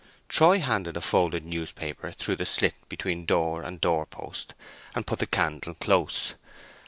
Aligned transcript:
Troy 0.27 0.57
handed 0.61 0.97
a 0.97 0.99
folded 1.01 1.45
newspaper 1.45 2.11
through 2.11 2.37
the 2.37 2.45
slit 2.47 2.73
between 2.89 3.23
door 3.23 3.61
and 3.61 3.79
doorpost, 3.79 4.55
and 4.95 5.05
put 5.05 5.19
the 5.19 5.27
candle 5.27 5.75
close. 5.75 6.33